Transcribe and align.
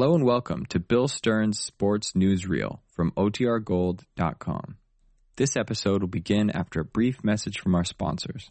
Hello 0.00 0.14
and 0.14 0.24
welcome 0.24 0.64
to 0.70 0.80
Bill 0.80 1.08
Stern's 1.08 1.60
Sports 1.60 2.12
Newsreel 2.12 2.78
from 2.86 3.10
OTRGold.com. 3.18 4.78
This 5.36 5.58
episode 5.58 6.00
will 6.00 6.08
begin 6.08 6.48
after 6.48 6.80
a 6.80 6.84
brief 6.86 7.22
message 7.22 7.60
from 7.60 7.74
our 7.74 7.84
sponsors. 7.84 8.50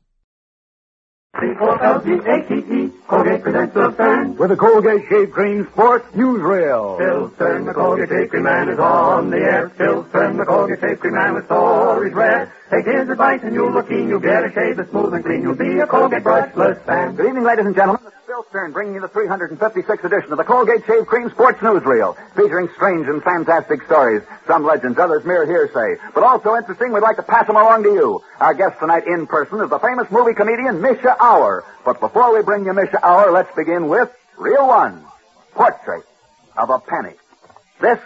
C-O-L-G-A-T-E, 1.41 2.91
Colgate 3.07 3.41
presents 3.41 3.73
Bill 3.73 3.91
Stern. 3.93 4.35
With 4.37 4.51
the 4.51 4.55
Colgate 4.57 5.09
Shave 5.09 5.31
Cream 5.31 5.67
Sports 5.71 6.05
Newsreel. 6.13 6.99
Bill 6.99 7.33
Stern, 7.33 7.65
the 7.65 7.73
Colgate 7.73 8.09
Shave 8.09 8.29
Cream 8.29 8.43
Man 8.43 8.69
is 8.69 8.77
on 8.77 9.31
the 9.31 9.37
air. 9.37 9.69
Bill 9.69 10.07
Stern, 10.09 10.37
the 10.37 10.45
Colgate 10.45 10.79
Shave 10.79 10.99
Cream 10.99 11.15
Man 11.15 11.33
with 11.33 11.45
stories 11.45 12.13
rare. 12.13 12.53
Take 12.69 12.85
his 12.85 13.09
advice 13.09 13.39
and 13.41 13.55
you'll 13.55 13.71
look 13.71 13.89
keen. 13.89 14.07
You'll 14.09 14.19
get 14.19 14.45
a 14.45 14.53
shave 14.53 14.77
that's 14.77 14.91
smooth 14.91 15.11
and 15.15 15.25
clean. 15.25 15.41
You'll 15.41 15.55
be 15.55 15.79
a 15.79 15.87
Colgate 15.87 16.21
brushless 16.21 16.85
fan. 16.85 17.15
Good 17.15 17.25
evening, 17.25 17.43
ladies 17.43 17.65
and 17.65 17.73
gentlemen. 17.73 18.03
This 18.03 18.13
is 18.13 18.19
Bill 18.27 18.45
Stern 18.49 18.73
bringing 18.73 18.93
you 18.93 19.01
the 19.01 19.09
356th 19.09 20.03
edition 20.03 20.31
of 20.31 20.37
the 20.37 20.43
Colgate 20.43 20.85
Shave 20.85 21.07
Cream 21.07 21.31
Sports 21.31 21.57
Newsreel, 21.61 22.15
featuring 22.35 22.69
strange 22.75 23.07
and 23.07 23.23
fantastic 23.23 23.81
stories, 23.85 24.21
some 24.45 24.65
legends, 24.65 24.99
others 24.99 25.25
mere 25.25 25.47
hearsay, 25.47 25.99
but 26.13 26.21
also 26.21 26.55
interesting. 26.55 26.93
We'd 26.93 27.01
like 27.01 27.15
to 27.15 27.23
pass 27.23 27.47
them 27.47 27.55
along 27.55 27.83
to 27.83 27.89
you. 27.89 28.23
Our 28.39 28.53
guest 28.53 28.77
tonight 28.79 29.07
in 29.07 29.25
person 29.25 29.61
is 29.61 29.71
the 29.71 29.79
famous 29.79 30.05
movie 30.11 30.35
comedian 30.35 30.79
Mischa 30.79 31.17
Auer. 31.19 31.65
But 31.83 31.99
before 31.99 32.37
we 32.37 32.43
bring 32.43 32.65
you 32.65 32.73
Mischa 32.73 32.99
Auer, 33.01 33.31
let's 33.31 33.53
begin 33.55 33.87
with 33.87 34.13
Reel 34.37 34.67
One, 34.67 35.03
Portrait 35.55 36.03
of 36.55 36.69
a 36.69 36.77
Penny. 36.77 37.15
This 37.81 37.99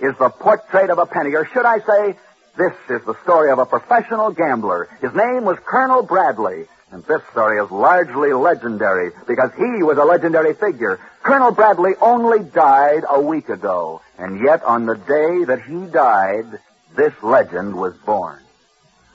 is 0.00 0.16
the 0.18 0.28
portrait 0.28 0.90
of 0.90 0.98
a 0.98 1.06
penny, 1.06 1.34
or 1.34 1.44
should 1.46 1.64
I 1.64 1.80
say, 1.80 2.16
this 2.58 2.74
is 2.90 3.06
the 3.06 3.14
story 3.22 3.52
of 3.52 3.60
a 3.60 3.66
professional 3.66 4.32
gambler. 4.32 4.88
His 5.00 5.14
name 5.14 5.44
was 5.44 5.58
Colonel 5.64 6.02
Bradley. 6.02 6.66
And 6.90 7.04
this 7.04 7.22
story 7.30 7.62
is 7.62 7.70
largely 7.70 8.32
legendary 8.32 9.12
because 9.26 9.52
he 9.56 9.82
was 9.82 9.98
a 9.98 10.04
legendary 10.04 10.54
figure. 10.54 10.98
Colonel 11.22 11.52
Bradley 11.52 11.92
only 12.00 12.42
died 12.42 13.04
a 13.08 13.20
week 13.20 13.48
ago. 13.48 14.00
And 14.18 14.42
yet 14.42 14.64
on 14.64 14.86
the 14.86 14.96
day 14.96 15.44
that 15.44 15.62
he 15.62 15.86
died, 15.92 16.46
this 16.96 17.12
legend 17.22 17.76
was 17.76 17.94
born. 17.98 18.40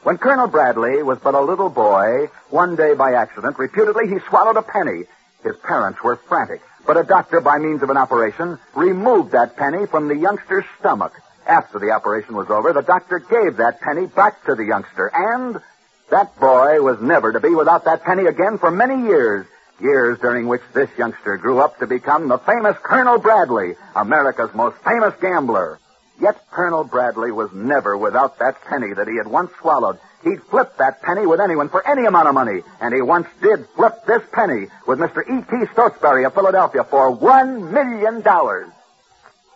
When 0.04 0.18
Colonel 0.18 0.48
Bradley 0.48 1.04
was 1.04 1.20
but 1.20 1.36
a 1.36 1.42
little 1.42 1.70
boy, 1.70 2.30
one 2.50 2.76
day 2.76 2.94
by 2.94 3.14
accident, 3.14 3.60
reputedly 3.60 4.08
he 4.08 4.20
swallowed 4.30 4.58
a 4.58 4.62
penny. 4.62 5.04
His 5.44 5.58
parents 5.58 6.02
were 6.02 6.16
frantic, 6.16 6.62
but 6.86 6.96
a 6.96 7.04
doctor, 7.04 7.42
by 7.42 7.58
means 7.58 7.84
of 7.84 7.90
an 7.90 7.98
operation, 7.98 8.60
removed 8.76 9.32
that 9.32 9.58
penny 9.58 9.86
from 9.86 10.08
the 10.08 10.16
youngster's 10.16 10.66
stomach. 10.80 11.14
After 11.46 11.80
the 11.80 11.92
operation 11.92 12.36
was 12.36 12.50
over, 12.50 12.74
the 12.74 12.82
doctor 12.82 13.20
gave 13.20 13.58
that 13.58 13.82
penny 13.82 14.08
back 14.08 14.46
to 14.46 14.56
the 14.56 14.64
youngster, 14.64 15.12
and 15.14 15.62
that 16.10 16.40
boy 16.40 16.82
was 16.82 17.02
never 17.02 17.34
to 17.34 17.40
be 17.40 17.54
without 17.54 17.86
that 17.86 18.04
penny 18.04 18.26
again 18.26 18.58
for 18.58 18.72
many 18.72 19.08
years. 19.08 19.46
Years 19.80 20.20
during 20.20 20.48
which 20.48 20.62
this 20.74 20.90
youngster 20.98 21.36
grew 21.38 21.60
up 21.60 21.80
to 21.80 21.88
become 21.88 22.28
the 22.28 22.38
famous 22.38 22.78
Colonel 22.84 23.18
Bradley, 23.18 23.76
America's 23.96 24.54
most 24.54 24.78
famous 24.78 25.14
gambler. 25.20 25.80
Yet 26.22 26.40
Colonel 26.52 26.84
Bradley 26.84 27.32
was 27.32 27.52
never 27.52 27.98
without 27.98 28.40
that 28.40 28.64
penny 28.64 28.94
that 28.94 29.08
he 29.08 29.18
had 29.18 29.28
once 29.28 29.52
swallowed. 29.60 29.98
He'd 30.24 30.44
flip 30.44 30.78
that 30.78 31.02
penny 31.02 31.26
with 31.26 31.42
anyone 31.42 31.70
for 31.70 31.86
any 31.86 32.06
amount 32.06 32.30
of 32.30 32.36
money, 32.36 32.62
and 32.80 32.94
he 32.94 33.02
once 33.02 33.28
did 33.42 33.68
flip 33.76 34.06
this 34.06 34.22
penny 34.32 34.68
with 34.88 35.00
Mr. 35.00 35.22
E.T. 35.28 35.74
Stotesbury 35.74 36.24
of 36.24 36.34
Philadelphia 36.34 36.84
for 36.86 37.12
one 37.12 37.74
million 37.74 38.22
dollars. 38.22 38.70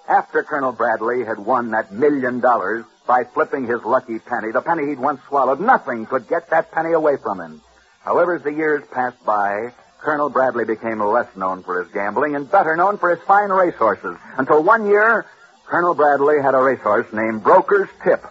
After 0.07 0.41
Colonel 0.41 0.71
Bradley 0.71 1.25
had 1.25 1.37
won 1.37 1.71
that 1.71 1.91
million 1.91 2.39
dollars 2.39 2.85
by 3.05 3.25
flipping 3.25 3.67
his 3.67 3.83
lucky 3.83 4.19
penny, 4.19 4.51
the 4.51 4.61
penny 4.61 4.87
he'd 4.87 4.99
once 4.99 5.19
swallowed, 5.27 5.59
nothing 5.59 6.05
could 6.05 6.29
get 6.29 6.49
that 6.49 6.71
penny 6.71 6.93
away 6.93 7.17
from 7.17 7.41
him. 7.41 7.61
However, 8.05 8.35
as 8.35 8.43
the 8.43 8.53
years 8.53 8.83
passed 8.89 9.23
by, 9.25 9.73
Colonel 9.99 10.29
Bradley 10.29 10.63
became 10.63 11.01
less 11.01 11.27
known 11.35 11.61
for 11.61 11.83
his 11.83 11.91
gambling 11.91 12.37
and 12.37 12.49
better 12.49 12.77
known 12.77 12.97
for 12.97 13.09
his 13.13 13.19
fine 13.27 13.49
racehorses, 13.49 14.17
until 14.37 14.63
one 14.63 14.85
year, 14.85 15.25
Colonel 15.65 15.93
Bradley 15.93 16.41
had 16.41 16.55
a 16.55 16.59
racehorse 16.59 17.11
named 17.11 17.43
Broker's 17.43 17.89
Tip. 18.05 18.23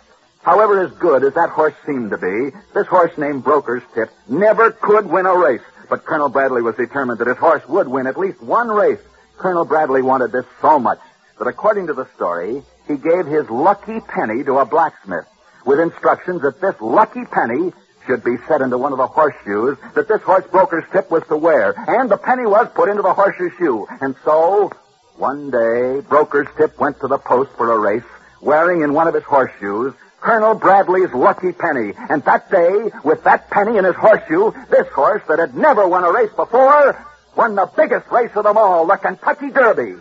However 0.42 0.80
as 0.80 0.92
good 0.92 1.24
as 1.24 1.34
that 1.34 1.50
horse 1.50 1.74
seemed 1.84 2.10
to 2.10 2.16
be, 2.16 2.56
this 2.72 2.86
horse 2.86 3.19
named 3.19 3.44
Broker's 3.44 3.82
Tip 3.94 4.09
never 4.28 4.70
could 4.70 5.04
win 5.04 5.26
a 5.26 5.36
race. 5.36 5.60
But 5.91 6.06
Colonel 6.06 6.31
Bradley 6.31 6.62
was 6.62 6.76
determined 6.76 7.19
that 7.19 7.28
his 7.28 7.36
horse 7.36 7.69
would 7.69 7.86
win 7.86 8.06
at 8.06 8.16
least 8.16 8.41
one 8.41 8.69
race. 8.69 9.00
Colonel 9.36 9.66
Bradley 9.66 10.00
wanted 10.00 10.32
this 10.32 10.47
so 10.62 10.78
much 10.78 11.00
that 11.38 11.47
according 11.47 11.86
to 11.88 11.94
the 11.94 12.08
story, 12.14 12.62
he 12.86 12.97
gave 12.97 13.26
his 13.26 13.48
lucky 13.50 14.00
penny 14.00 14.44
to 14.44 14.58
a 14.58 14.66
blacksmith 14.66 15.26
with 15.64 15.80
instructions 15.80 16.42
that 16.42 16.60
this 16.60 16.74
lucky 16.80 17.24
penny 17.24 17.72
should 18.06 18.22
be 18.22 18.36
set 18.47 18.60
into 18.60 18.78
one 18.78 18.92
of 18.92 18.98
the 18.98 19.06
horseshoes 19.06 19.76
that 19.94 20.06
this 20.06 20.22
horse 20.22 20.44
broker's 20.50 20.84
tip 20.92 21.10
was 21.10 21.24
to 21.28 21.36
wear. 21.36 21.74
And 21.76 22.08
the 22.08 22.16
penny 22.16 22.47
was 22.47 22.69
put 22.74 22.88
into 22.88 23.02
the 23.02 23.12
horseshoe 23.12 23.50
shoe. 23.58 23.86
And 24.00 24.14
so, 24.24 24.70
one 25.16 25.50
day, 25.50 26.00
broker's 26.08 26.47
tip 26.56 26.78
went 26.78 27.00
to 27.00 27.08
the 27.08 27.19
post 27.19 27.50
for 27.56 27.72
a 27.72 27.78
race, 27.78 28.04
wearing 28.41 28.82
in 28.82 28.92
one 28.92 29.08
of 29.08 29.14
his 29.14 29.24
horseshoes 29.24 29.94
Colonel 30.20 30.54
Bradley's 30.54 31.12
lucky 31.12 31.53
penny. 31.53 31.92
And 32.08 32.24
that 32.24 32.50
day, 32.50 32.91
with 33.04 33.24
that 33.24 33.50
penny 33.50 33.76
in 33.76 33.84
his 33.84 33.97
horseshoe, 33.97 34.53
this 34.70 34.86
horse 34.88 35.22
that 35.28 35.38
had 35.38 35.56
never 35.56 35.86
won 35.86 36.04
a 36.04 36.12
race 36.12 36.32
before 36.34 36.97
won 37.36 37.54
the 37.54 37.70
biggest 37.76 38.10
race 38.10 38.30
of 38.34 38.44
them 38.44 38.56
all, 38.56 38.86
the 38.86 38.97
Kentucky 38.97 39.50
Derby. 39.50 40.00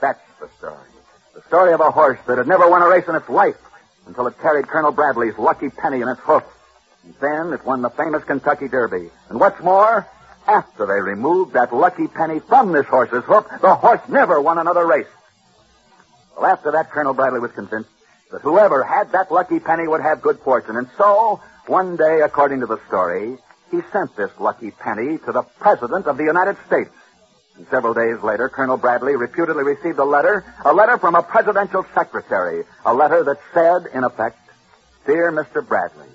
That's 0.00 0.20
the 0.40 0.48
story. 0.58 0.88
The 1.34 1.42
story 1.42 1.72
of 1.72 1.80
a 1.80 1.90
horse 1.90 2.18
that 2.26 2.38
had 2.38 2.46
never 2.46 2.68
won 2.68 2.82
a 2.82 2.88
race 2.88 3.08
in 3.08 3.14
its 3.14 3.28
life 3.28 3.56
until 4.06 4.26
it 4.26 4.38
carried 4.40 4.68
Colonel 4.68 4.92
Bradley's 4.92 5.36
lucky 5.38 5.70
penny 5.70 6.00
in 6.00 6.08
its 6.08 6.20
hoof. 6.20 6.44
And 7.04 7.14
then 7.20 7.52
it 7.52 7.64
won 7.64 7.82
the 7.82 7.90
famous 7.90 8.24
Kentucky 8.24 8.68
Derby. 8.68 9.10
And 9.28 9.40
what's 9.40 9.62
more, 9.62 10.06
after 10.46 10.86
they 10.86 11.00
removed 11.00 11.54
that 11.54 11.74
lucky 11.74 12.06
penny 12.06 12.40
from 12.40 12.72
this 12.72 12.86
horse's 12.86 13.24
hoof, 13.24 13.46
the 13.60 13.74
horse 13.74 14.00
never 14.08 14.40
won 14.40 14.58
another 14.58 14.86
race. 14.86 15.06
Well, 16.36 16.46
after 16.46 16.72
that, 16.72 16.90
Colonel 16.90 17.14
Bradley 17.14 17.40
was 17.40 17.52
convinced 17.52 17.90
that 18.30 18.42
whoever 18.42 18.82
had 18.82 19.12
that 19.12 19.30
lucky 19.30 19.60
penny 19.60 19.86
would 19.86 20.00
have 20.00 20.22
good 20.22 20.38
fortune. 20.40 20.76
And 20.76 20.88
so, 20.98 21.40
one 21.66 21.96
day, 21.96 22.20
according 22.20 22.60
to 22.60 22.66
the 22.66 22.80
story, 22.88 23.38
he 23.70 23.80
sent 23.92 24.16
this 24.16 24.30
lucky 24.38 24.70
penny 24.70 25.18
to 25.18 25.32
the 25.32 25.42
President 25.60 26.06
of 26.06 26.16
the 26.16 26.24
United 26.24 26.56
States. 26.66 26.90
Several 27.70 27.94
days 27.94 28.20
later, 28.22 28.48
Colonel 28.48 28.76
Bradley 28.76 29.14
reputedly 29.14 29.62
received 29.62 29.98
a 29.98 30.04
letter, 30.04 30.44
a 30.64 30.72
letter 30.72 30.98
from 30.98 31.14
a 31.14 31.22
presidential 31.22 31.86
secretary, 31.94 32.64
a 32.84 32.92
letter 32.92 33.22
that 33.24 33.38
said, 33.52 33.86
in 33.96 34.02
effect, 34.02 34.38
Dear 35.06 35.30
Mr. 35.30 35.66
Bradley, 35.66 36.08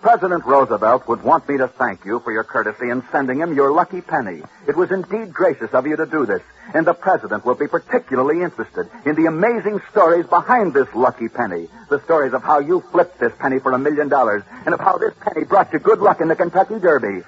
President 0.00 0.44
Roosevelt 0.44 1.08
would 1.08 1.22
want 1.22 1.48
me 1.48 1.56
to 1.56 1.66
thank 1.66 2.04
you 2.04 2.20
for 2.20 2.30
your 2.30 2.44
courtesy 2.44 2.90
in 2.90 3.02
sending 3.10 3.40
him 3.40 3.54
your 3.54 3.72
lucky 3.72 4.00
penny. 4.00 4.42
It 4.68 4.76
was 4.76 4.92
indeed 4.92 5.32
gracious 5.32 5.72
of 5.72 5.86
you 5.86 5.96
to 5.96 6.06
do 6.06 6.24
this, 6.24 6.42
and 6.72 6.86
the 6.86 6.94
President 6.94 7.44
will 7.44 7.54
be 7.56 7.66
particularly 7.66 8.42
interested 8.42 8.88
in 9.04 9.16
the 9.16 9.26
amazing 9.26 9.80
stories 9.90 10.26
behind 10.26 10.74
this 10.74 10.88
lucky 10.94 11.28
penny. 11.28 11.68
The 11.88 12.02
stories 12.04 12.34
of 12.34 12.44
how 12.44 12.60
you 12.60 12.84
flipped 12.92 13.18
this 13.18 13.32
penny 13.40 13.58
for 13.58 13.72
a 13.72 13.78
million 13.78 14.08
dollars, 14.08 14.44
and 14.64 14.74
of 14.74 14.80
how 14.80 14.98
this 14.98 15.14
penny 15.20 15.44
brought 15.44 15.72
you 15.72 15.80
good 15.80 15.98
luck 15.98 16.20
in 16.20 16.28
the 16.28 16.36
Kentucky 16.36 16.78
Derby. 16.78 17.24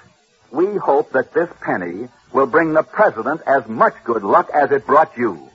We 0.53 0.77
hope 0.77 1.11
that 1.13 1.33
this 1.33 1.49
penny 1.61 2.09
will 2.33 2.47
bring 2.47 2.73
the 2.73 2.83
President 2.83 3.41
as 3.47 3.67
much 3.67 3.95
good 4.05 4.23
luck 4.23 4.51
as 4.53 4.71
it 4.71 4.87
brought 4.87 5.17
you. 5.17 5.49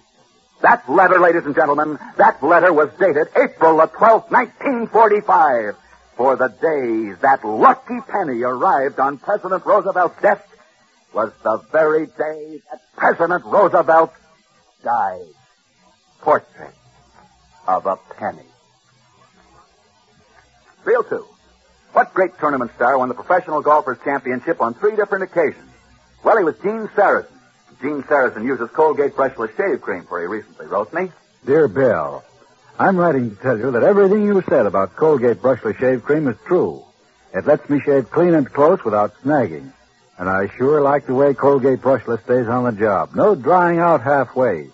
That 0.61 0.89
letter, 0.89 1.19
ladies 1.19 1.45
and 1.45 1.55
gentlemen, 1.55 1.99
that 2.17 2.41
letter 2.41 2.71
was 2.71 2.89
dated 2.97 3.27
April 3.35 3.77
the 3.77 3.87
12th, 3.87 4.31
1945. 4.31 5.75
For 6.15 6.35
the 6.35 6.47
day 6.47 7.11
that 7.21 7.43
lucky 7.43 7.99
penny 8.07 8.43
arrived 8.43 8.99
on 8.99 9.17
President 9.17 9.65
Roosevelt's 9.65 10.21
desk 10.21 10.43
was 11.13 11.31
the 11.43 11.57
very 11.71 12.05
day 12.05 12.61
that 12.71 12.81
President 12.95 13.43
Roosevelt 13.45 14.13
died. 14.83 15.25
Portrait 16.21 16.73
of 17.67 17.85
a 17.85 17.97
penny. 18.17 18.45
Reel 20.85 21.03
two. 21.03 21.25
What 21.93 22.13
great 22.13 22.37
tournament 22.39 22.71
star 22.75 22.97
won 22.97 23.09
the 23.09 23.15
Professional 23.15 23.61
Golfers 23.61 23.97
Championship 24.03 24.61
on 24.61 24.73
three 24.73 24.95
different 24.95 25.23
occasions? 25.23 25.72
Well, 26.23 26.37
he 26.37 26.43
was 26.43 26.55
Gene 26.59 26.87
Sarazen. 26.95 27.27
Gene 27.81 28.03
Sarazen 28.03 28.45
uses 28.45 28.69
Colgate 28.71 29.13
brushless 29.13 29.55
shave 29.57 29.81
cream 29.81 30.03
for 30.05 30.21
he 30.21 30.27
recently 30.27 30.67
wrote 30.67 30.93
me. 30.93 31.11
Dear 31.45 31.67
Bill, 31.67 32.23
I'm 32.79 32.95
writing 32.97 33.35
to 33.35 33.41
tell 33.41 33.57
you 33.57 33.71
that 33.71 33.83
everything 33.83 34.23
you 34.25 34.41
said 34.47 34.65
about 34.65 34.95
Colgate 34.95 35.41
brushless 35.41 35.77
shave 35.77 36.03
cream 36.03 36.27
is 36.27 36.37
true. 36.45 36.83
It 37.33 37.45
lets 37.45 37.69
me 37.69 37.81
shave 37.81 38.09
clean 38.09 38.33
and 38.35 38.51
close 38.51 38.83
without 38.85 39.15
snagging. 39.23 39.73
And 40.17 40.29
I 40.29 40.47
sure 40.57 40.81
like 40.81 41.07
the 41.07 41.15
way 41.15 41.33
Colgate 41.33 41.79
brushless 41.79 42.23
stays 42.23 42.47
on 42.47 42.63
the 42.63 42.71
job. 42.71 43.15
No 43.15 43.35
drying 43.35 43.79
out 43.79 44.01
halfway. 44.01 44.69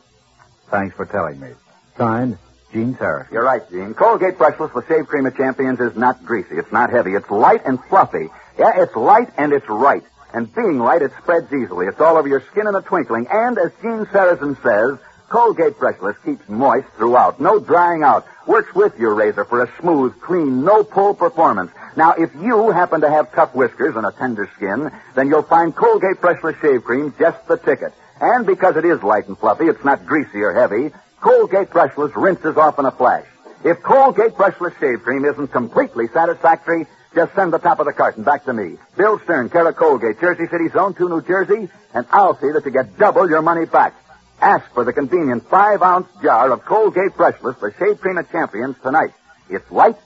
Thanks 0.70 0.96
for 0.96 1.06
telling 1.06 1.40
me. 1.40 1.50
Signed, 1.98 2.38
Gene 2.72 2.94
Sarazen. 2.96 3.32
You're 3.32 3.44
right, 3.44 3.68
Gene. 3.72 3.96
Colgate 3.96 4.38
brushless, 4.38 4.74
the 4.74 4.86
shave 4.88 5.08
cream 5.08 5.26
of 5.26 5.36
champions, 5.36 5.80
is 5.80 5.96
not 5.96 6.24
greasy. 6.24 6.56
It's 6.58 6.72
not 6.72 6.92
heavy. 6.92 7.16
It's 7.16 7.30
light 7.32 7.62
and 7.66 7.84
fluffy. 7.86 8.28
Yeah, 8.60 8.84
it's 8.84 8.96
light 8.96 9.30
and 9.38 9.52
it's 9.54 9.68
right. 9.68 10.04
And 10.34 10.54
being 10.54 10.80
light, 10.80 11.02
it 11.02 11.12
spreads 11.22 11.52
easily. 11.54 11.88
It's 11.88 12.00
all 12.00 12.18
over 12.18 12.28
your 12.28 12.44
skin 12.52 12.68
in 12.68 12.76
a 12.76 12.82
twinkling. 12.82 13.28
And 13.32 13.58
as 13.58 13.72
Gene 13.82 14.06
Sarazen 14.06 14.62
says, 14.62 15.00
Colgate 15.30 15.78
brushless 15.78 16.16
keeps 16.24 16.48
moist 16.50 16.88
throughout. 16.98 17.40
No 17.40 17.60
drying 17.60 18.04
out. 18.04 18.26
Works 18.48 18.74
with 18.74 18.98
your 18.98 19.14
razor 19.14 19.46
for 19.46 19.64
a 19.64 19.72
smooth, 19.80 20.20
clean, 20.22 20.64
no 20.64 20.84
pull 20.84 21.14
performance. 21.14 21.72
Now, 21.96 22.14
if 22.14 22.34
you 22.36 22.72
happen 22.72 23.02
to 23.02 23.10
have 23.10 23.32
tough 23.34 23.54
whiskers 23.54 23.96
and 23.96 24.06
a 24.06 24.12
tender 24.12 24.50
skin, 24.56 24.92
then 25.16 25.28
you'll 25.28 25.44
find 25.44 25.76
Colgate 25.76 26.22
brushless 26.22 26.60
shave 26.62 26.84
cream 26.84 27.14
just 27.20 27.48
the 27.48 27.58
ticket. 27.58 27.94
And 28.22 28.46
because 28.46 28.76
it 28.76 28.86
is 28.86 29.02
light 29.04 29.28
and 29.28 29.38
fluffy, 29.38 29.66
it's 29.66 29.84
not 29.84 30.06
greasy 30.06 30.42
or 30.42 30.54
heavy, 30.54 30.92
Colgate 31.22 31.70
Brushless 31.70 32.16
rinses 32.16 32.58
off 32.58 32.80
in 32.80 32.86
a 32.86 32.92
flash. 32.92 33.26
If 33.64 33.82
Colgate 33.84 34.34
Brushless 34.34 34.80
Shave 34.80 35.04
Cream 35.04 35.26
isn't 35.26 35.50
completely 35.50 36.08
satisfactory, 36.08 36.88
just 37.16 37.34
send 37.36 37.52
the 37.52 37.58
top 37.58 37.80
of 37.80 37.86
the 37.86 37.94
carton 37.94 38.24
back 38.24 38.46
to 38.46 38.54
me. 38.54 38.78
Bill 38.98 39.20
Stern, 39.20 39.50
care 39.50 39.72
Colgate, 39.74 40.20
Jersey 40.20 40.48
City, 40.50 40.70
Zone 40.70 40.94
2, 40.94 41.10
New 41.10 41.22
Jersey, 41.22 41.70
and 41.94 42.06
I'll 42.12 42.38
see 42.40 42.52
that 42.52 42.64
you 42.66 42.72
get 42.72 42.98
double 42.98 43.30
your 43.30 43.42
money 43.42 43.66
back. 43.66 43.96
Ask 44.42 44.72
for 44.74 44.86
the 44.86 44.94
convenient 44.94 45.50
five-ounce 45.50 46.08
jar 46.22 46.52
of 46.52 46.64
Colgate 46.66 47.12
Brushless 47.12 47.58
for 47.58 47.74
Shave 47.78 48.00
Cream 48.00 48.20
Champions 48.32 48.76
tonight. 48.82 49.12
It's 49.50 49.70
light 49.72 49.98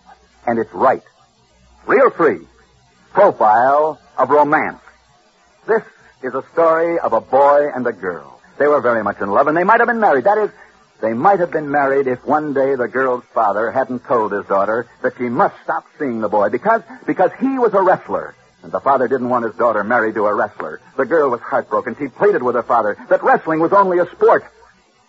and 0.48 0.58
it's 0.58 0.74
right. 0.74 1.04
Real 1.86 2.10
free. 2.10 2.48
Profile 3.12 4.00
of 4.18 4.30
romance. 4.30 4.80
This 5.68 5.84
is 6.24 6.34
a 6.34 6.44
story 6.54 7.00
of 7.00 7.14
a 7.14 7.22
boy 7.22 7.70
and 7.76 7.86
a 7.86 7.94
girl. 7.94 8.42
They 8.58 8.68
were 8.68 8.82
very 8.82 9.04
much 9.04 9.20
in 9.20 9.30
love, 9.30 9.48
and 9.48 9.58
they 9.58 9.64
might 9.64 9.80
have 9.80 9.88
been 9.88 10.00
married. 10.00 10.24
That 10.24 10.38
is, 10.38 10.50
they 11.04 11.14
might 11.14 11.42
have 11.42 11.52
been 11.52 11.70
married 11.70 12.08
if 12.08 12.26
one 12.26 12.54
day 12.54 12.76
the 12.76 12.88
girl's 12.88 13.26
father 13.34 13.70
hadn't 13.70 14.06
told 14.06 14.32
his 14.32 14.46
daughter 14.46 14.88
that 15.02 15.18
she 15.18 15.28
must 15.28 15.54
stop 15.62 15.86
seeing 16.00 16.22
the 16.22 16.30
boy 16.30 16.48
because, 16.48 16.82
because 17.06 17.30
he 17.42 17.60
was 17.60 17.74
a 17.74 17.82
wrestler. 17.82 18.34
And 18.62 18.72
the 18.72 18.80
father 18.80 19.10
didn't 19.10 19.28
want 19.28 19.44
his 19.44 19.54
daughter 19.56 19.84
married 19.84 20.16
to 20.16 20.28
a 20.28 20.34
wrestler. 20.34 20.80
The 20.96 21.06
girl 21.06 21.30
was 21.30 21.42
heartbroken. 21.42 21.98
She 22.00 22.08
pleaded 22.08 22.42
with 22.42 22.56
her 22.56 22.64
father 22.64 22.98
that 23.10 23.22
wrestling 23.22 23.60
was 23.60 23.74
only 23.74 24.00
a 24.00 24.10
sport. 24.12 24.46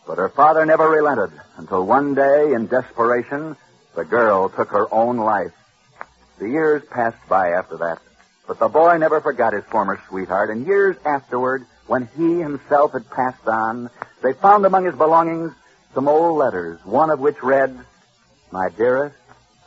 But 0.04 0.18
her 0.18 0.30
father 0.30 0.66
never 0.66 0.88
relented 0.88 1.30
until 1.58 1.86
one 1.86 2.14
day, 2.14 2.52
in 2.54 2.66
desperation, 2.66 3.56
the 3.94 4.04
girl 4.04 4.48
took 4.48 4.70
her 4.70 4.92
own 4.92 5.18
life. 5.18 5.52
The 6.40 6.48
years 6.48 6.82
passed 6.90 7.28
by 7.28 7.50
after 7.50 7.76
that. 7.76 8.00
But 8.48 8.58
the 8.58 8.68
boy 8.68 8.96
never 8.98 9.20
forgot 9.20 9.52
his 9.52 9.64
former 9.66 10.00
sweetheart, 10.08 10.50
and 10.50 10.66
years 10.66 10.96
afterward, 11.04 11.64
when 11.86 12.08
he 12.16 12.40
himself 12.40 12.94
had 12.94 13.08
passed 13.10 13.46
on, 13.46 13.90
they 14.24 14.32
found 14.32 14.66
among 14.66 14.86
his 14.86 14.96
belongings 14.96 15.52
some 15.94 16.08
old 16.08 16.36
letters, 16.36 16.84
one 16.84 17.10
of 17.10 17.20
which 17.20 17.42
read, 17.42 17.78
My 18.50 18.68
dearest, 18.76 19.16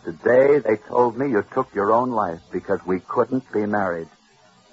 today 0.04 0.60
they 0.60 0.76
told 0.76 1.18
me 1.18 1.30
you 1.30 1.44
took 1.54 1.74
your 1.74 1.94
own 1.94 2.12
life 2.12 2.42
because 2.52 2.80
we 2.86 3.00
couldn't 3.00 3.50
be 3.54 3.66
married. 3.66 4.10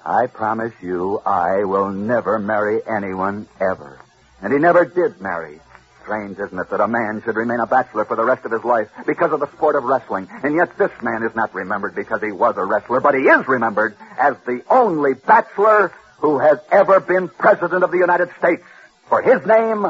I 0.05 0.27
promise 0.27 0.73
you 0.83 1.21
I 1.25 1.65
will 1.65 1.91
never 1.91 2.39
marry 2.39 2.81
anyone 2.87 3.49
ever. 3.61 3.99
And 4.43 4.53
he 4.53 4.59
never 4.59 4.85
did 4.85 5.21
marry. 5.21 5.61
Strange, 6.03 6.39
isn't 6.39 6.59
it, 6.59 6.69
that 6.69 6.81
a 6.81 6.89
man 6.89 7.23
should 7.25 7.37
remain 7.37 7.61
a 7.61 7.67
bachelor 7.67 8.05
for 8.05 8.17
the 8.17 8.25
rest 8.25 8.45
of 8.45 8.53
his 8.53 8.63
life 8.63 8.91
because 9.07 9.33
of 9.33 9.41
the 9.41 9.51
sport 9.53 9.77
of 9.77 9.85
wrestling. 9.85 10.29
And 10.43 10.55
yet 10.55 10.77
this 10.77 10.91
man 11.03 11.23
is 11.23 11.35
not 11.35 11.55
remembered 11.55 11.95
because 11.95 12.21
he 12.21 12.33
was 12.33 12.57
a 12.59 12.65
wrestler, 12.65 13.01
but 13.01 13.15
he 13.15 13.23
is 13.23 13.49
remembered 13.49 13.97
as 14.19 14.37
the 14.45 14.63
only 14.69 15.15
bachelor 15.15 15.93
who 16.19 16.39
has 16.41 16.59
ever 16.71 17.01
been 17.01 17.29
president 17.29 17.85
of 17.85 17.91
the 17.91 17.99
United 17.99 18.29
States. 18.39 18.63
For 19.09 19.23
his 19.23 19.47
name 19.47 19.87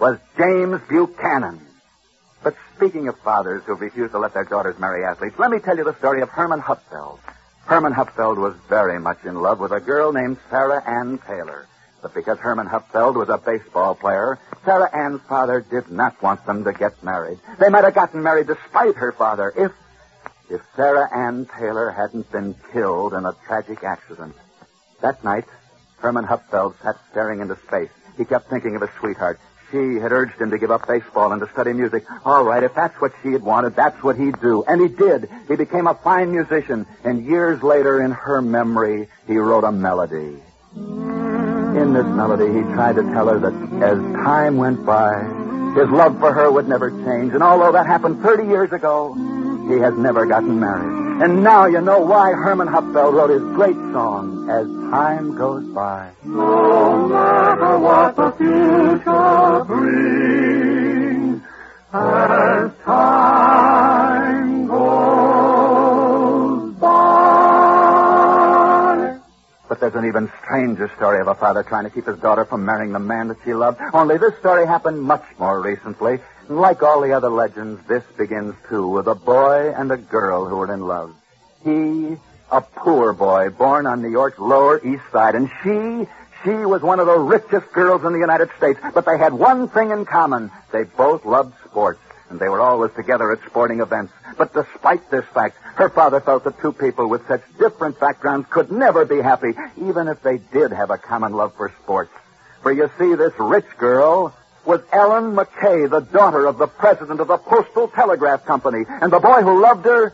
was 0.00 0.18
James 0.38 0.80
Buchanan. 0.88 1.60
But 2.42 2.56
speaking 2.74 3.08
of 3.08 3.18
fathers 3.18 3.62
who 3.66 3.74
refuse 3.74 4.10
to 4.12 4.18
let 4.18 4.32
their 4.32 4.44
daughters 4.44 4.78
marry 4.78 5.04
athletes, 5.04 5.38
let 5.38 5.50
me 5.50 5.58
tell 5.58 5.76
you 5.76 5.84
the 5.84 5.96
story 5.98 6.22
of 6.22 6.30
Herman 6.30 6.60
Hupfeld. 6.60 7.18
Herman 7.66 7.92
Hupfeld 7.92 8.38
was 8.38 8.54
very 8.68 8.98
much 8.98 9.18
in 9.24 9.34
love 9.34 9.60
with 9.60 9.72
a 9.72 9.80
girl 9.80 10.12
named 10.12 10.38
Sarah 10.48 10.82
Ann 10.84 11.18
Taylor. 11.18 11.66
But 12.00 12.14
because 12.14 12.38
Herman 12.38 12.66
Hupfeld 12.66 13.14
was 13.14 13.28
a 13.28 13.36
baseball 13.36 13.94
player, 13.94 14.38
Sarah 14.64 14.90
Ann's 14.96 15.20
father 15.28 15.60
did 15.60 15.90
not 15.90 16.20
want 16.22 16.46
them 16.46 16.64
to 16.64 16.72
get 16.72 17.02
married. 17.04 17.38
They 17.58 17.68
might 17.68 17.84
have 17.84 17.94
gotten 17.94 18.22
married 18.22 18.46
despite 18.46 18.96
her 18.96 19.12
father 19.12 19.52
if, 19.54 19.70
if 20.48 20.62
Sarah 20.76 21.14
Ann 21.14 21.46
Taylor 21.58 21.90
hadn't 21.90 22.32
been 22.32 22.54
killed 22.72 23.12
in 23.12 23.26
a 23.26 23.36
tragic 23.46 23.84
accident. 23.84 24.34
That 25.02 25.22
night, 25.22 25.44
Herman 25.98 26.24
Hupfeld 26.24 26.80
sat 26.82 26.96
staring 27.10 27.40
into 27.40 27.58
space. 27.66 27.90
He 28.16 28.24
kept 28.24 28.48
thinking 28.48 28.76
of 28.76 28.80
his 28.80 28.90
sweetheart. 28.98 29.38
She 29.70 30.00
had 30.00 30.10
urged 30.10 30.40
him 30.40 30.50
to 30.50 30.58
give 30.58 30.70
up 30.70 30.86
baseball 30.88 31.32
and 31.32 31.40
to 31.40 31.48
study 31.52 31.72
music. 31.72 32.04
All 32.24 32.42
right, 32.44 32.62
if 32.62 32.74
that's 32.74 33.00
what 33.00 33.12
she 33.22 33.32
had 33.32 33.42
wanted, 33.42 33.76
that's 33.76 34.02
what 34.02 34.16
he'd 34.16 34.40
do. 34.40 34.64
And 34.64 34.80
he 34.80 34.88
did. 34.88 35.30
He 35.48 35.56
became 35.56 35.86
a 35.86 35.94
fine 35.94 36.32
musician. 36.32 36.86
And 37.04 37.24
years 37.24 37.62
later, 37.62 38.02
in 38.02 38.10
her 38.10 38.42
memory, 38.42 39.08
he 39.26 39.36
wrote 39.36 39.64
a 39.64 39.72
melody. 39.72 40.42
In 40.74 41.92
this 41.92 42.06
melody, 42.06 42.46
he 42.46 42.62
tried 42.74 42.96
to 42.96 43.02
tell 43.02 43.28
her 43.28 43.38
that 43.38 43.82
as 43.82 43.98
time 44.24 44.56
went 44.56 44.84
by, 44.84 45.22
his 45.78 45.88
love 45.88 46.18
for 46.18 46.32
her 46.32 46.50
would 46.50 46.68
never 46.68 46.90
change. 46.90 47.32
And 47.32 47.42
although 47.42 47.72
that 47.72 47.86
happened 47.86 48.22
30 48.22 48.48
years 48.48 48.72
ago, 48.72 49.14
he 49.68 49.78
has 49.78 49.94
never 49.94 50.26
gotten 50.26 50.58
married. 50.58 51.09
And 51.22 51.44
now 51.44 51.66
you 51.66 51.82
know 51.82 52.00
why 52.00 52.32
Herman 52.32 52.68
Hupfeld 52.68 53.12
wrote 53.12 53.28
his 53.28 53.42
great 53.54 53.76
song, 53.92 54.48
As 54.48 54.66
Time 54.90 55.36
Goes 55.36 55.66
By. 55.74 56.12
No 56.24 57.08
matter 57.08 57.78
what 57.78 58.16
the 58.16 58.30
future 58.38 59.64
brings, 59.66 61.42
as 61.92 62.72
time 62.86 64.66
goes 64.66 66.74
by. 66.76 69.18
But 69.68 69.80
there's 69.80 69.94
an 69.94 70.06
even 70.06 70.32
stranger 70.42 70.90
story 70.96 71.20
of 71.20 71.28
a 71.28 71.34
father 71.34 71.62
trying 71.62 71.84
to 71.84 71.90
keep 71.90 72.06
his 72.06 72.18
daughter 72.20 72.46
from 72.46 72.64
marrying 72.64 72.92
the 72.92 72.98
man 72.98 73.28
that 73.28 73.36
she 73.44 73.52
loved. 73.52 73.78
Only 73.92 74.16
this 74.16 74.38
story 74.38 74.66
happened 74.66 75.02
much 75.02 75.24
more 75.38 75.60
recently. 75.60 76.20
Like 76.50 76.82
all 76.82 77.00
the 77.00 77.12
other 77.12 77.30
legends, 77.30 77.80
this 77.86 78.02
begins 78.18 78.56
too 78.68 78.88
with 78.88 79.06
a 79.06 79.14
boy 79.14 79.72
and 79.72 79.92
a 79.92 79.96
girl 79.96 80.46
who 80.46 80.56
were 80.56 80.74
in 80.74 80.80
love. 80.80 81.14
He, 81.62 82.16
a 82.50 82.60
poor 82.60 83.12
boy 83.12 83.50
born 83.50 83.86
on 83.86 84.02
New 84.02 84.10
York's 84.10 84.40
Lower 84.40 84.84
East 84.84 85.04
Side, 85.12 85.36
and 85.36 85.48
she, 85.62 86.10
she 86.42 86.50
was 86.50 86.82
one 86.82 86.98
of 86.98 87.06
the 87.06 87.16
richest 87.16 87.72
girls 87.72 88.04
in 88.04 88.12
the 88.12 88.18
United 88.18 88.50
States. 88.56 88.80
But 88.92 89.06
they 89.06 89.16
had 89.16 89.32
one 89.32 89.68
thing 89.68 89.92
in 89.92 90.04
common. 90.04 90.50
They 90.72 90.82
both 90.82 91.24
loved 91.24 91.54
sports, 91.66 92.00
and 92.30 92.40
they 92.40 92.48
were 92.48 92.60
always 92.60 92.92
together 92.94 93.30
at 93.30 93.46
sporting 93.46 93.78
events. 93.78 94.12
But 94.36 94.52
despite 94.52 95.08
this 95.08 95.24
fact, 95.26 95.56
her 95.76 95.88
father 95.88 96.18
felt 96.18 96.42
that 96.42 96.58
two 96.58 96.72
people 96.72 97.08
with 97.08 97.28
such 97.28 97.42
different 97.60 98.00
backgrounds 98.00 98.48
could 98.50 98.72
never 98.72 99.04
be 99.04 99.20
happy, 99.20 99.52
even 99.76 100.08
if 100.08 100.20
they 100.24 100.38
did 100.38 100.72
have 100.72 100.90
a 100.90 100.98
common 100.98 101.32
love 101.32 101.54
for 101.54 101.72
sports. 101.84 102.10
For 102.62 102.72
you 102.72 102.90
see, 102.98 103.14
this 103.14 103.34
rich 103.38 103.68
girl 103.78 104.34
was 104.64 104.80
Ellin 104.92 105.34
Mackay, 105.34 105.86
the 105.86 106.00
daughter 106.00 106.46
of 106.46 106.58
the 106.58 106.66
president 106.66 107.20
of 107.20 107.28
the 107.28 107.38
Postal 107.38 107.88
Telegraph 107.88 108.44
Company, 108.44 108.84
and 108.88 109.12
the 109.12 109.18
boy 109.20 109.42
who 109.42 109.60
loved 109.60 109.84
her 109.84 110.12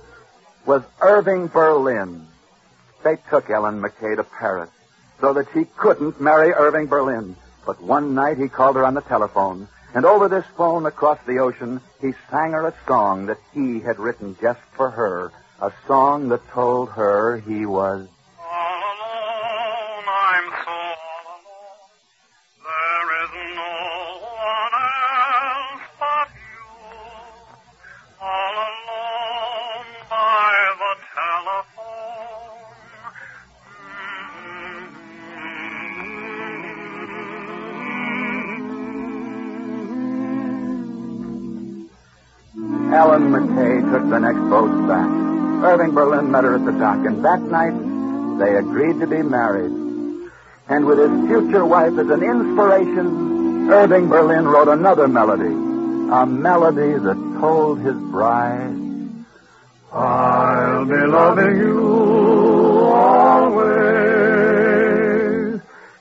was 0.64 0.82
Irving 1.00 1.48
Berlin. 1.48 2.26
They 3.02 3.16
took 3.30 3.50
Ellin 3.50 3.80
Mackay 3.80 4.16
to 4.16 4.24
Paris 4.24 4.70
so 5.20 5.32
that 5.32 5.46
she 5.52 5.64
couldn't 5.76 6.20
marry 6.20 6.52
Irving 6.52 6.86
Berlin. 6.86 7.36
But 7.64 7.82
one 7.82 8.14
night 8.14 8.38
he 8.38 8.48
called 8.48 8.76
her 8.76 8.84
on 8.84 8.94
the 8.94 9.00
telephone, 9.00 9.68
and 9.94 10.04
over 10.04 10.28
this 10.28 10.44
phone 10.56 10.86
across 10.86 11.18
the 11.26 11.38
ocean, 11.38 11.80
he 12.00 12.12
sang 12.30 12.52
her 12.52 12.66
a 12.66 12.74
song 12.86 13.26
that 13.26 13.38
he 13.54 13.80
had 13.80 13.98
written 13.98 14.36
just 14.40 14.60
for 14.76 14.90
her, 14.90 15.32
a 15.60 15.72
song 15.86 16.28
that 16.28 16.48
told 16.48 16.90
her 16.90 17.38
he 17.38 17.66
was 17.66 18.06
Ellin 42.96 43.30
Mackay 43.30 43.82
took 43.92 44.08
the 44.08 44.18
next 44.18 44.40
boat 44.48 44.72
back. 44.88 45.06
Irving 45.62 45.92
Berlin 45.92 46.30
met 46.30 46.44
her 46.44 46.54
at 46.54 46.64
the 46.64 46.72
dock, 46.72 47.04
and 47.04 47.22
that 47.22 47.42
night 47.42 47.76
they 48.38 48.56
agreed 48.56 48.98
to 49.00 49.06
be 49.06 49.22
married. 49.22 49.70
And 50.68 50.86
with 50.86 50.98
his 50.98 51.10
future 51.28 51.66
wife 51.66 51.92
as 51.98 52.08
an 52.08 52.22
inspiration, 52.22 53.68
Irving 53.70 54.08
Berlin 54.08 54.46
wrote 54.46 54.68
another 54.68 55.08
melody. 55.08 55.52
A 56.10 56.24
melody 56.24 56.92
that 56.98 57.38
told 57.38 57.80
his 57.80 57.96
bride, 57.96 58.74
I'll 59.92 60.86
be 60.86 61.06
loving 61.06 61.56
you 61.58 62.92
always 62.94 63.76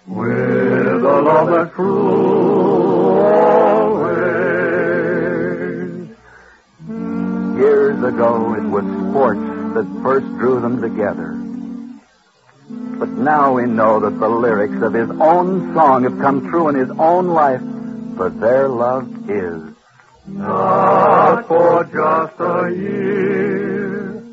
with 0.07 1.03
a 1.03 1.21
love 1.21 1.49
that's 1.49 1.75
true 1.75 2.34
ago 8.15 8.55
it 8.55 8.63
was 8.63 8.85
sports 9.09 9.41
that 9.75 9.99
first 10.01 10.25
drew 10.39 10.61
them 10.61 10.81
together. 10.81 11.33
But 12.97 13.09
now 13.09 13.53
we 13.53 13.65
know 13.65 13.99
that 13.99 14.17
the 14.19 14.29
lyrics 14.29 14.81
of 14.81 14.93
his 14.93 15.09
own 15.09 15.73
song 15.73 16.03
have 16.03 16.17
come 16.19 16.49
true 16.49 16.69
in 16.69 16.75
his 16.75 16.89
own 16.97 17.27
life, 17.27 17.61
for 18.15 18.29
their 18.29 18.69
love 18.69 19.29
is 19.29 19.61
Not 20.25 21.45
for 21.47 21.83
just 21.83 22.39
a 22.39 22.73
year, 22.73 24.23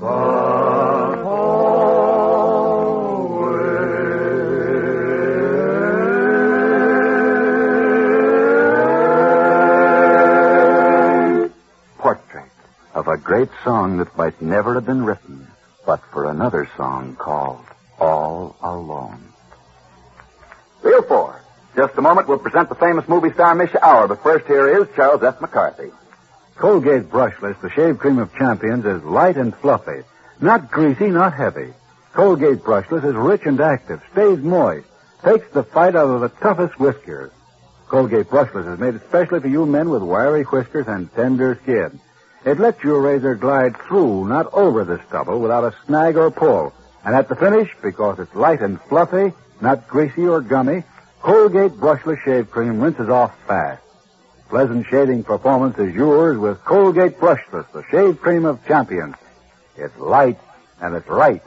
but 0.00 0.49
song 13.80 13.96
that 13.96 14.14
might 14.14 14.42
never 14.42 14.74
have 14.74 14.84
been 14.84 15.02
written 15.02 15.46
but 15.86 16.02
for 16.12 16.30
another 16.30 16.68
song 16.76 17.16
called 17.16 17.64
All 17.98 18.54
Alone. 18.60 19.32
Reel 20.82 21.02
four. 21.02 21.40
Just 21.74 21.96
a 21.96 22.02
moment, 22.02 22.28
we'll 22.28 22.38
present 22.38 22.68
the 22.68 22.74
famous 22.74 23.08
movie 23.08 23.32
star 23.32 23.54
Mischa 23.54 23.78
Auer, 23.82 24.06
but 24.06 24.22
first 24.22 24.46
here 24.46 24.82
is 24.82 24.88
Charles 24.94 25.22
F. 25.22 25.40
McCarthy. 25.40 25.90
Colgate 26.56 27.08
Brushless, 27.08 27.58
the 27.62 27.70
shave 27.70 27.98
cream 27.98 28.18
of 28.18 28.34
champions, 28.34 28.84
is 28.84 29.02
light 29.02 29.38
and 29.38 29.56
fluffy. 29.56 30.02
Not 30.42 30.70
greasy, 30.70 31.08
not 31.08 31.32
heavy. 31.32 31.72
Colgate 32.12 32.58
Brushless 32.58 33.02
is 33.02 33.14
rich 33.14 33.46
and 33.46 33.58
active, 33.62 34.02
stays 34.12 34.40
moist, 34.40 34.86
takes 35.24 35.50
the 35.52 35.62
fight 35.62 35.96
out 35.96 36.10
of 36.10 36.20
the 36.20 36.28
toughest 36.28 36.78
whiskers. 36.78 37.32
Colgate 37.88 38.28
Brushless 38.28 38.74
is 38.74 38.78
made 38.78 38.96
especially 38.96 39.40
for 39.40 39.48
you 39.48 39.64
men 39.64 39.88
with 39.88 40.02
wiry 40.02 40.42
whiskers 40.42 40.86
and 40.86 41.10
tender 41.14 41.58
skin. 41.62 41.98
It 42.44 42.58
lets 42.58 42.82
your 42.82 43.00
razor 43.02 43.34
glide 43.34 43.76
through, 43.76 44.28
not 44.28 44.52
over 44.52 44.84
the 44.84 45.00
stubble, 45.06 45.40
without 45.40 45.64
a 45.64 45.74
snag 45.84 46.16
or 46.16 46.30
pull. 46.30 46.72
And 47.04 47.14
at 47.14 47.28
the 47.28 47.36
finish, 47.36 47.70
because 47.82 48.18
it's 48.18 48.34
light 48.34 48.60
and 48.60 48.80
fluffy, 48.82 49.32
not 49.60 49.88
greasy 49.88 50.26
or 50.26 50.40
gummy, 50.40 50.84
Colgate 51.20 51.72
Brushless 51.72 52.22
Shave 52.24 52.50
Cream 52.50 52.80
rinses 52.80 53.10
off 53.10 53.38
fast. 53.46 53.82
Pleasant 54.48 54.86
shaving 54.86 55.22
performance 55.22 55.78
is 55.78 55.94
yours 55.94 56.38
with 56.38 56.64
Colgate 56.64 57.18
Brushless, 57.18 57.70
the 57.72 57.84
shave 57.90 58.20
cream 58.20 58.44
of 58.44 58.66
champions. 58.66 59.14
It's 59.76 59.96
light 59.98 60.38
and 60.80 60.94
it's 60.94 61.08
right. 61.08 61.42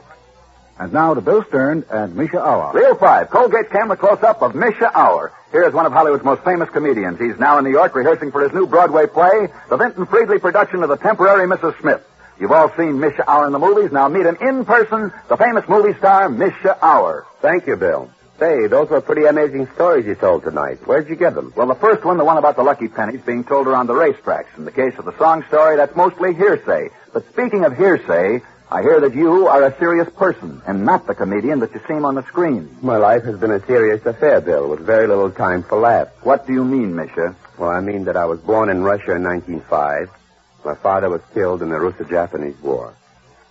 And 0.78 0.92
now 0.92 1.14
to 1.14 1.20
Bill 1.20 1.44
Stern 1.44 1.84
and 1.90 2.14
Mischa 2.14 2.40
Auer. 2.40 2.72
Reel 2.72 2.96
five. 2.96 3.30
Colgate's 3.30 3.70
camera 3.70 3.96
close-up 3.96 4.42
of 4.42 4.54
Mischa 4.54 4.90
Auer. 4.94 5.32
Here 5.52 5.62
is 5.68 5.72
one 5.72 5.86
of 5.86 5.92
Hollywood's 5.92 6.24
most 6.24 6.42
famous 6.42 6.68
comedians. 6.70 7.20
He's 7.20 7.38
now 7.38 7.58
in 7.58 7.64
New 7.64 7.70
York 7.70 7.94
rehearsing 7.94 8.32
for 8.32 8.42
his 8.42 8.52
new 8.52 8.66
Broadway 8.66 9.06
play, 9.06 9.48
the 9.68 9.76
Vinton 9.76 10.06
Freedley 10.06 10.40
production 10.40 10.82
of 10.82 10.88
The 10.88 10.96
Temporary 10.96 11.46
Mrs. 11.46 11.80
Smith. 11.80 12.04
You've 12.40 12.50
all 12.50 12.70
seen 12.70 12.94
Mischa 12.94 13.24
Auer 13.28 13.46
in 13.46 13.52
the 13.52 13.60
movies. 13.60 13.92
Now 13.92 14.08
meet 14.08 14.26
him 14.26 14.36
in 14.40 14.64
person, 14.64 15.12
the 15.28 15.36
famous 15.36 15.68
movie 15.68 15.96
star, 15.98 16.28
Mischa 16.28 16.76
Auer. 16.82 17.24
Thank 17.40 17.68
you, 17.68 17.76
Bill. 17.76 18.10
Say, 18.40 18.66
those 18.66 18.90
were 18.90 19.00
pretty 19.00 19.26
amazing 19.26 19.68
stories 19.74 20.06
you 20.06 20.16
told 20.16 20.42
tonight. 20.42 20.84
Where'd 20.88 21.08
you 21.08 21.14
get 21.14 21.36
them? 21.36 21.52
Well, 21.54 21.68
the 21.68 21.76
first 21.76 22.04
one, 22.04 22.16
the 22.18 22.24
one 22.24 22.36
about 22.36 22.56
the 22.56 22.64
lucky 22.64 22.88
pennies 22.88 23.20
being 23.24 23.44
told 23.44 23.68
around 23.68 23.86
the 23.86 23.94
racetracks. 23.94 24.58
In 24.58 24.64
the 24.64 24.72
case 24.72 24.94
of 24.98 25.04
the 25.04 25.16
song 25.18 25.44
story, 25.46 25.76
that's 25.76 25.94
mostly 25.94 26.34
hearsay. 26.34 26.90
But 27.12 27.28
speaking 27.28 27.64
of 27.64 27.76
hearsay, 27.76 28.42
I 28.74 28.82
hear 28.82 28.98
that 29.02 29.14
you 29.14 29.46
are 29.46 29.62
a 29.62 29.78
serious 29.78 30.08
person 30.16 30.60
and 30.66 30.84
not 30.84 31.06
the 31.06 31.14
comedian 31.14 31.60
that 31.60 31.72
you 31.72 31.80
seem 31.86 32.04
on 32.04 32.16
the 32.16 32.24
screen. 32.24 32.76
My 32.82 32.96
life 32.96 33.22
has 33.22 33.38
been 33.38 33.52
a 33.52 33.64
serious 33.66 34.04
affair, 34.04 34.40
Bill, 34.40 34.68
with 34.68 34.80
very 34.80 35.06
little 35.06 35.30
time 35.30 35.62
for 35.62 35.78
laughs. 35.78 36.10
What 36.24 36.44
do 36.44 36.54
you 36.54 36.64
mean, 36.64 36.92
Mischa? 36.92 37.36
Well, 37.56 37.70
I 37.70 37.78
mean 37.78 38.02
that 38.06 38.16
I 38.16 38.24
was 38.24 38.40
born 38.40 38.70
in 38.70 38.82
Russia 38.82 39.14
in 39.14 39.22
1905. 39.22 40.10
My 40.64 40.74
father 40.74 41.08
was 41.08 41.20
killed 41.32 41.62
in 41.62 41.68
the 41.68 41.78
Russo-Japanese 41.78 42.60
War. 42.62 42.96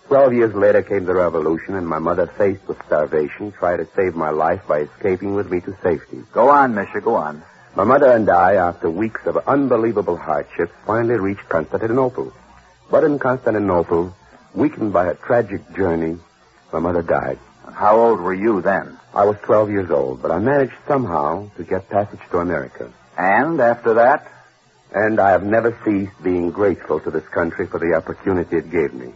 Twelve 0.08 0.34
years 0.34 0.54
later 0.54 0.82
came 0.82 1.06
the 1.06 1.14
revolution, 1.14 1.74
and 1.74 1.88
my 1.88 1.98
mother, 1.98 2.26
faced 2.26 2.68
with 2.68 2.84
starvation, 2.84 3.50
tried 3.52 3.78
to 3.78 3.88
save 3.96 4.14
my 4.14 4.28
life 4.28 4.60
by 4.68 4.80
escaping 4.80 5.34
with 5.34 5.50
me 5.50 5.62
to 5.62 5.74
safety. 5.82 6.22
Go 6.32 6.50
on, 6.50 6.74
Mischa, 6.74 7.02
go 7.02 7.14
on. 7.14 7.42
My 7.74 7.84
mother 7.84 8.10
and 8.10 8.28
I, 8.28 8.56
after 8.56 8.90
weeks 8.90 9.24
of 9.24 9.38
unbelievable 9.48 10.18
hardships, 10.18 10.74
finally 10.84 11.14
reached 11.14 11.48
Constantinople. 11.48 12.30
But 12.90 13.04
in 13.04 13.18
Constantinople, 13.18 14.14
weakened 14.54 14.92
by 14.92 15.06
a 15.06 15.14
tragic 15.14 15.74
journey, 15.74 16.18
my 16.72 16.78
mother 16.78 17.02
died. 17.02 17.38
How 17.72 17.96
old 17.96 18.20
were 18.20 18.34
you 18.34 18.60
then? 18.60 18.98
I 19.14 19.24
was 19.24 19.36
12 19.42 19.70
years 19.70 19.90
old, 19.90 20.22
but 20.22 20.30
I 20.30 20.38
managed 20.38 20.74
somehow 20.86 21.50
to 21.56 21.64
get 21.64 21.88
passage 21.88 22.20
to 22.30 22.38
America. 22.38 22.92
And 23.16 23.60
after 23.60 23.94
that? 23.94 24.30
And 24.92 25.18
I 25.18 25.30
have 25.30 25.42
never 25.42 25.76
ceased 25.84 26.22
being 26.22 26.50
grateful 26.50 27.00
to 27.00 27.10
this 27.10 27.26
country 27.28 27.66
for 27.66 27.80
the 27.80 27.94
opportunity 27.94 28.58
it 28.58 28.70
gave 28.70 28.94
me. 28.94 29.12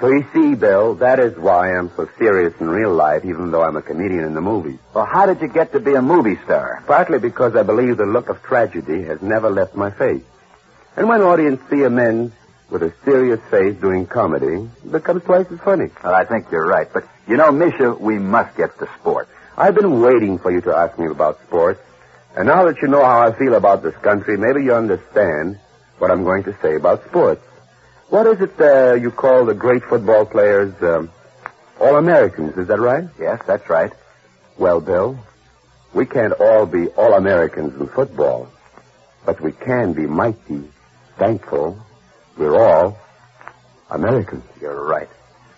So 0.00 0.08
you 0.08 0.26
see, 0.32 0.54
Bill, 0.54 0.94
that 0.96 1.18
is 1.18 1.36
why 1.36 1.76
I'm 1.76 1.90
so 1.96 2.08
serious 2.18 2.54
in 2.60 2.68
real 2.68 2.94
life, 2.94 3.24
even 3.24 3.50
though 3.50 3.62
I'm 3.62 3.76
a 3.76 3.82
comedian 3.82 4.24
in 4.24 4.34
the 4.34 4.40
movies. 4.40 4.78
Well, 4.94 5.04
how 5.04 5.26
did 5.26 5.40
you 5.40 5.48
get 5.48 5.72
to 5.72 5.80
be 5.80 5.94
a 5.94 6.02
movie 6.02 6.36
star? 6.44 6.82
Partly 6.86 7.18
because 7.18 7.56
I 7.56 7.64
believe 7.64 7.96
the 7.96 8.06
look 8.06 8.28
of 8.28 8.42
tragedy 8.42 9.02
has 9.04 9.20
never 9.22 9.50
left 9.50 9.74
my 9.74 9.90
face. 9.90 10.22
And 10.96 11.08
when 11.08 11.20
audiences 11.20 11.68
see 11.68 11.82
a 11.82 11.90
man 11.90 12.32
with 12.70 12.82
a 12.82 12.92
serious 13.04 13.40
face 13.50 13.76
doing 13.76 14.06
comedy, 14.06 14.68
becomes 14.90 15.22
twice 15.24 15.46
as 15.50 15.58
funny. 15.60 15.90
Well, 16.02 16.14
I 16.14 16.24
think 16.24 16.50
you're 16.50 16.66
right. 16.66 16.88
But, 16.92 17.08
you 17.26 17.36
know, 17.36 17.50
Mischa, 17.50 17.98
we 17.98 18.18
must 18.18 18.56
get 18.56 18.78
to 18.78 18.88
sports. 19.00 19.30
I've 19.56 19.74
been 19.74 20.00
waiting 20.00 20.38
for 20.38 20.50
you 20.50 20.60
to 20.62 20.74
ask 20.76 20.98
me 20.98 21.06
about 21.06 21.40
sports. 21.42 21.80
And 22.36 22.46
now 22.46 22.64
that 22.66 22.80
you 22.82 22.88
know 22.88 23.04
how 23.04 23.20
I 23.26 23.32
feel 23.32 23.54
about 23.54 23.82
this 23.82 23.96
country, 23.96 24.36
maybe 24.36 24.62
you 24.64 24.74
understand 24.74 25.58
what 25.98 26.10
I'm 26.10 26.24
going 26.24 26.44
to 26.44 26.56
say 26.62 26.76
about 26.76 27.04
sports. 27.06 27.42
What 28.08 28.26
is 28.26 28.40
it 28.40 28.60
uh, 28.60 28.94
you 28.94 29.10
call 29.10 29.44
the 29.44 29.54
great 29.54 29.82
football 29.82 30.24
players 30.24 30.72
um, 30.82 31.10
all 31.80 31.96
Americans? 31.96 32.56
Is 32.56 32.68
that 32.68 32.78
right? 32.78 33.08
Yes, 33.18 33.40
that's 33.46 33.68
right. 33.68 33.92
Well, 34.56 34.80
Bill, 34.80 35.18
we 35.92 36.06
can't 36.06 36.32
all 36.34 36.66
be 36.66 36.88
all 36.88 37.14
Americans 37.14 37.78
in 37.80 37.88
football, 37.88 38.48
but 39.24 39.40
we 39.40 39.52
can 39.52 39.92
be 39.92 40.06
mighty 40.06 40.64
thankful 41.16 41.78
we're 42.38 42.56
all 42.56 42.98
Americans. 43.90 44.44
You're 44.60 44.84
right. 44.84 45.08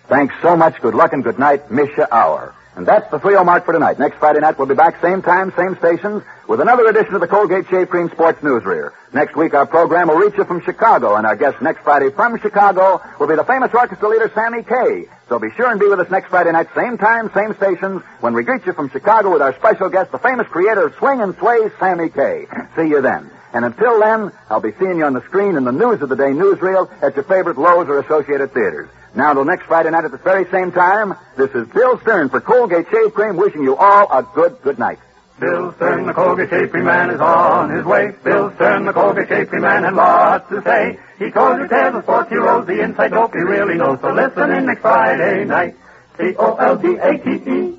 Thanks 0.09 0.35
so 0.43 0.57
much. 0.57 0.81
Good 0.81 0.95
luck 0.95 1.13
and 1.13 1.23
good 1.23 1.39
night, 1.39 1.69
Mischa 1.69 2.09
Auer. 2.11 2.55
And 2.77 2.87
that's 2.87 3.11
the 3.11 3.19
Frio 3.19 3.43
Mark 3.43 3.65
for 3.65 3.73
tonight. 3.73 3.99
Next 3.99 4.17
Friday 4.19 4.41
night, 4.41 4.57
we'll 4.57 4.69
be 4.69 4.75
back 4.75 5.01
same 5.03 5.23
time, 5.23 5.53
same 5.57 5.77
stations, 5.77 6.23
with 6.49 6.61
another 6.61 6.87
edition 6.87 7.15
of 7.15 7.21
the 7.21 7.27
Colgate 7.27 7.69
Shave 7.69 7.91
Cream 7.91 8.09
Sports 8.11 8.41
Newsreel. 8.43 8.93
Next 9.13 9.37
week, 9.37 9.55
our 9.55 9.67
program 9.67 10.09
will 10.09 10.17
reach 10.17 10.37
you 10.39 10.45
from 10.45 10.63
Chicago, 10.63 11.17
and 11.17 11.27
our 11.27 11.35
guest 11.35 11.61
next 11.61 11.83
Friday 11.83 12.11
from 12.11 12.39
Chicago 12.41 13.03
will 13.19 13.27
be 13.27 13.35
the 13.35 13.45
famous 13.45 13.71
orchestra 13.75 14.09
leader, 14.09 14.31
Sammy 14.35 14.63
Kaye. 14.63 15.07
So 15.29 15.41
be 15.41 15.51
sure 15.57 15.69
and 15.69 15.81
be 15.81 15.89
with 15.89 15.99
us 15.99 16.11
next 16.11 16.29
Friday 16.29 16.53
night, 16.53 16.69
same 16.75 16.97
time, 16.97 17.31
same 17.35 17.55
stations, 17.57 18.03
when 18.21 18.35
we 18.35 18.45
greet 18.45 18.65
you 18.65 18.73
from 18.73 18.89
Chicago 18.91 19.33
with 19.33 19.43
our 19.43 19.55
special 19.57 19.89
guest, 19.89 20.13
the 20.13 20.19
famous 20.19 20.47
creator 20.47 20.87
of 20.87 20.95
Swing 20.95 21.21
and 21.21 21.37
Sway, 21.37 21.71
Sammy 21.81 22.09
Kaye. 22.09 22.47
See 22.77 22.87
you 22.87 23.03
then. 23.03 23.31
And 23.53 23.65
until 23.65 23.99
then, 24.01 24.33
I'll 24.49 24.61
be 24.61 24.73
seeing 24.79 24.99
you 24.99 25.05
on 25.05 25.15
the 25.15 25.23
screen 25.23 25.57
in 25.57 25.65
the 25.65 25.73
News 25.73 26.03
of 26.03 26.09
the 26.09 26.17
Day 26.17 26.31
newsreel 26.31 26.91
at 27.03 27.15
your 27.17 27.25
favorite 27.25 27.59
Loew's 27.59 27.89
or 27.89 27.99
Associated 27.99 28.53
Theaters. 28.53 28.89
Now, 29.15 29.35
till 29.35 29.45
next 29.45 29.65
Friday 29.65 29.91
night 29.91 30.05
at 30.05 30.13
this 30.13 30.21
very 30.21 30.49
same 30.51 30.71
time, 30.71 31.15
this 31.37 31.51
is 31.51 31.67
Bill 31.69 31.99
Stern 32.01 32.29
for 32.29 32.41
Colgate 32.41 32.87
Shave 32.93 33.13
Cream 33.13 33.37
wishing 33.37 33.65
you 33.65 33.77
all 33.77 34.07
a 34.11 34.23
good, 34.23 34.63
good 34.63 34.79
night. 34.79 35.01
Bill 35.41 35.75
Stern, 35.75 36.07
the 36.07 36.13
Colgate 36.13 36.51
Shave 36.51 36.71
Cream 36.71 36.85
Man, 36.85 37.11
is 37.11 37.21
on 37.21 37.71
his 37.75 37.85
way. 37.85 38.13
Bill 38.23 38.53
Stern, 38.55 38.85
the 38.85 38.93
Colgate 38.93 39.27
Shave 39.27 39.49
Cream 39.49 39.63
Man, 39.63 39.83
had 39.85 39.95
lots 39.95 40.49
to 40.51 40.63
say. 40.63 40.99
He 41.19 41.31
told 41.31 41.59
you 41.59 41.67
tales 41.67 41.95
of 41.95 42.03
sports 42.05 42.29
heroes, 42.29 42.67
the 42.67 42.83
inside 42.83 43.11
dope 43.11 43.33
he 43.33 43.41
really 43.41 43.77
knows. 43.77 43.99
So 44.01 44.13
listen 44.13 44.51
in 44.53 44.67
next 44.67 44.83
Friday 44.83 45.45
night. 45.45 45.77
C-O-L-G-A-T-E. 46.19 47.79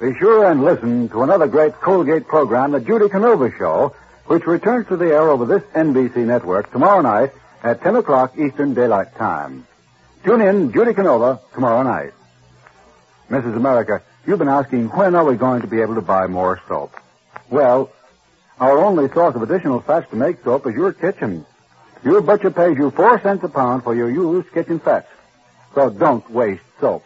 Be 0.00 0.14
sure 0.18 0.50
and 0.50 0.64
listen 0.64 1.08
to 1.10 1.22
another 1.22 1.48
great 1.48 1.74
Colgate 1.74 2.26
program, 2.26 2.72
The 2.72 2.80
Judy 2.80 3.08
Canova 3.08 3.52
Show, 3.58 3.94
which 4.32 4.46
returns 4.46 4.88
to 4.88 4.96
the 4.96 5.08
air 5.08 5.28
over 5.28 5.44
this 5.44 5.62
NBC 5.74 6.24
network 6.24 6.72
tomorrow 6.72 7.02
night 7.02 7.32
at 7.62 7.82
10 7.82 7.96
o'clock 7.96 8.32
Eastern 8.38 8.72
Daylight 8.72 9.14
Time. 9.16 9.66
Tune 10.24 10.40
in, 10.40 10.72
Judy 10.72 10.94
Canova, 10.94 11.38
tomorrow 11.52 11.82
night. 11.82 12.14
Mrs. 13.28 13.54
America, 13.54 14.00
you've 14.26 14.38
been 14.38 14.48
asking 14.48 14.88
when 14.88 15.14
are 15.14 15.26
we 15.26 15.36
going 15.36 15.60
to 15.60 15.66
be 15.66 15.82
able 15.82 15.96
to 15.96 16.00
buy 16.00 16.28
more 16.28 16.58
soap? 16.66 16.94
Well, 17.50 17.92
our 18.58 18.82
only 18.82 19.10
source 19.10 19.34
of 19.34 19.42
additional 19.42 19.80
fats 19.80 20.08
to 20.08 20.16
make 20.16 20.42
soap 20.42 20.66
is 20.66 20.74
your 20.74 20.94
kitchen. 20.94 21.44
Your 22.02 22.22
butcher 22.22 22.50
pays 22.50 22.78
you 22.78 22.90
four 22.90 23.20
cents 23.20 23.44
a 23.44 23.50
pound 23.50 23.84
for 23.84 23.94
your 23.94 24.10
used 24.10 24.50
kitchen 24.52 24.80
fats. 24.80 25.08
So 25.74 25.90
don't 25.90 26.28
waste 26.30 26.64
soap. 26.80 27.04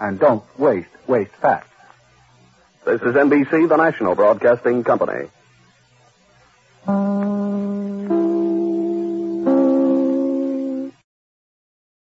And 0.00 0.18
don't 0.18 0.42
waste, 0.58 0.88
waste 1.06 1.32
fats. 1.42 1.68
This 2.86 3.02
is 3.02 3.14
NBC, 3.14 3.68
the 3.68 3.76
national 3.76 4.14
broadcasting 4.14 4.82
company. 4.82 5.28